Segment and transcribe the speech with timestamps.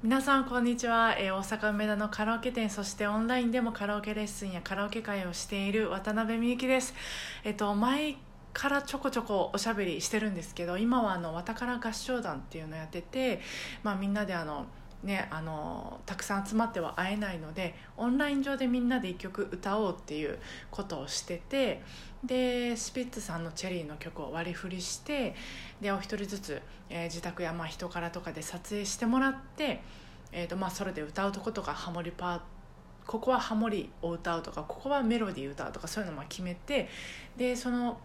[0.00, 6.94] 皆さんこんにちは、えー、大阪梅田のカラオケ店そしてオンラインでもカラオケレッスンやカラオケ会をしている渡辺美幸です。
[7.42, 8.14] えっと前
[8.52, 13.40] からちょこちょこおしゃべりしてるんですけど今はあの「わたから合唱団」っていうのをやってて、
[13.82, 14.66] まあ、みんなであの
[15.02, 20.38] ね、あのたくさん集まっては会えないのでオンライン上でみんなで1曲歌おうっていう
[20.72, 21.82] ことをしてて
[22.24, 25.36] でスピッツさんの「チェリー」の曲を割り振りして
[25.80, 29.82] でお一人ずつ、えー、自宅やまあ人からとかで撮影してもらって、
[30.32, 32.40] えーとまあ、それで歌うとことかハモリパー
[33.06, 36.88] ここはハモリを歌うとかここはメロディー歌うとかそういうのを決めて
[37.36, 38.00] でその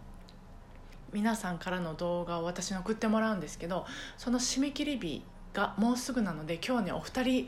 [1.12, 3.84] 皆さんからの動画を私に送ってもらうんですけど
[4.16, 5.22] その締め切り日
[5.54, 7.46] がもうすぐなので今日ねお二人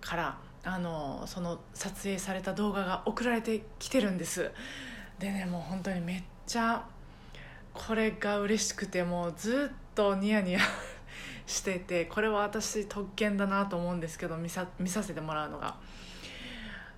[0.00, 4.50] からあのその撮影された動画が送られてきてるんです。
[5.18, 6.84] でねもう本当にめっちゃ
[7.72, 10.60] これが嬉しくてもうずっとニヤニヤ
[11.46, 15.76] しててこれは私特権だなと思うんですけど見さ見させてもらうのが。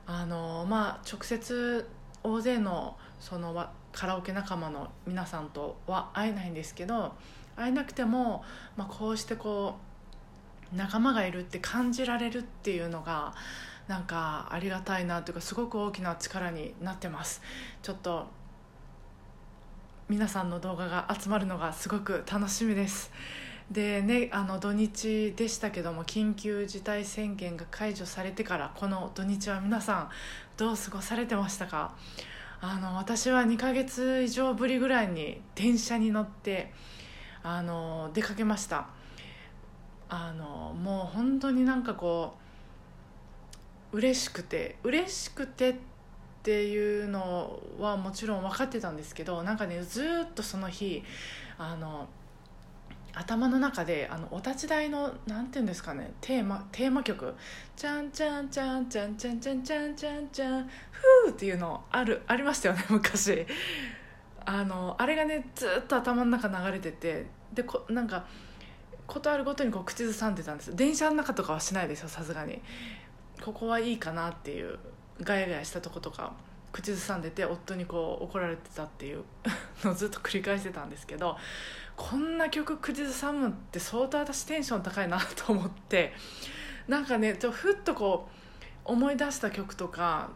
[0.08, 1.88] あのまあ直接
[2.22, 7.14] 大勢のそのカラオケ仲間の皆さんとは会えないんですけど
[7.56, 8.44] 会えなくても、
[8.76, 9.95] まあ、こうしてこう
[10.74, 13.34] 仲間がいるって感じられるっていうのが
[13.88, 17.40] なんかありがたいなというかすごく大きな力になってます。
[17.82, 18.26] ちょっと
[20.08, 23.12] 皆さんの動画が集まるのがすごく楽しみです。
[23.70, 30.10] でねあの土日でしたけども緊急事態宣言が解除されてからこの土日は皆さん
[30.56, 31.92] どう過ごされてましたか？
[32.60, 36.72] あの私は2ヶ月以上ぶりぐらいに電車に乗って
[37.42, 38.86] あの出かけました。
[40.08, 42.34] あのもう本当になんかこ
[43.92, 45.74] う嬉しくて嬉しくてっ
[46.42, 51.02] ていうのはもちろん分かってたんですけどなんかねずっとその日
[51.58, 52.08] あの
[53.14, 57.34] 頭の中であのお立ち台のなんていうんですかねテーマテーマ曲
[57.74, 63.46] 「ちゃんちゃんちゃんちゃんちゃんちゃんちゃんちゃんちゃんふー」っていうのあるありましたよね 昔。
[64.48, 68.24] あのあれがねずっと頭の中流れててでこなんか
[69.06, 70.74] ことあるごとにこう口ずさんでたんです。
[70.74, 72.60] 電車の中とかはしないですよさすがに。
[73.42, 74.78] ここはいいかなっていう。
[75.22, 76.34] ガヤガヤしたとことか
[76.72, 79.24] 口ずさんでて夫にこう怒られてたっていう。
[79.84, 81.36] のをずっと繰り返してたんですけど
[81.96, 86.12] こんな曲口ずさむって相当私テンション高いなと思って。
[86.88, 88.28] なんかねちょふっとこ
[88.84, 90.30] う思い出した曲とか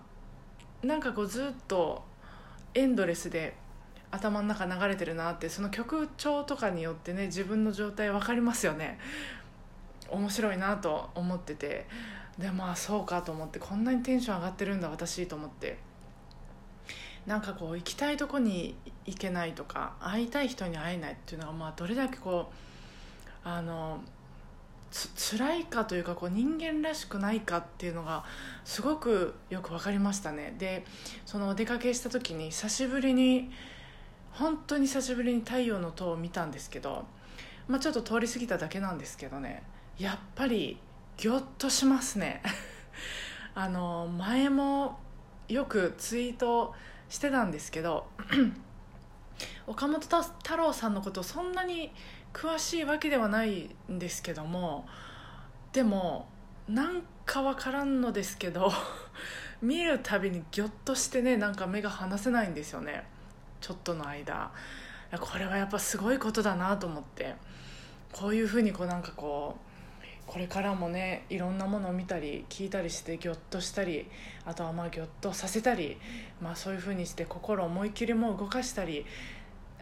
[0.82, 2.04] なんかこうずっと
[2.74, 3.56] エンドレスで
[4.10, 8.98] 頭の中流れてるなってその曲調とかによってね自分の状態分かりますよね。
[10.08, 11.86] 面白いなと思ってて。
[12.38, 15.78] でまあそうかと思ってこんなにテンション上がってるんだ私と思って。
[17.26, 22.50] なんかこう行きたいとこに行けないとか会いたい人に会えないっていうのがまあどれだけこ
[23.44, 24.00] うあの
[24.90, 28.24] つ辛いかというかこう人間らしくないかっていうのが
[28.64, 30.54] すごくよく分かりましたね。
[30.58, 30.84] で
[31.26, 33.50] そのお出かけした時に久しぶりに
[34.32, 37.06] 本当に久しぶりに「太陽の塔」を見たんですけど、
[37.68, 39.62] まあ、ちょっと通り過ぎただけなんですけどね
[39.98, 40.78] やっぱり
[41.16, 42.42] ギョッとしますね。
[43.54, 44.98] あの前も
[45.48, 46.74] よくツイート
[47.08, 48.06] してたんですけど
[49.66, 51.92] 岡本太郎さんのことそんなに
[52.32, 54.88] 詳しいわけではないんですけども
[55.72, 56.28] でも
[56.68, 58.72] なんか分からんのですけど
[59.60, 63.04] 見るたびにギョッとしてねなんか目が離せないんですよね。
[63.60, 64.50] ちょっとの間。
[65.20, 67.34] これはやっぱすごいことだなと思って。
[68.12, 69.70] こういうふうにこうなんかこう
[70.26, 74.06] これからもねいろんなものを見たり聞いたりしてギョッとしたり
[74.44, 75.96] あとはまあギョッとさせたり、
[76.40, 79.04] まあ、そういうふうにして心思いっきりも動かしたり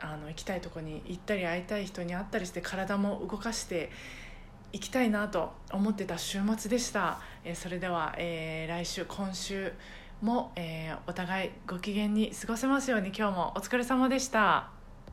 [0.01, 3.91] あの行きたいとこに行ったり会いたい人に会ったりして体も動かして
[4.73, 9.73] いきたいなと思ってた週末でした、えー、それでは、えー、来週今週
[10.21, 14.78] も、えー、お互いご機嫌に過ごせますように今日もお疲れ様でした。